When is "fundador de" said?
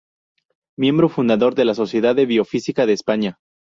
1.09-1.63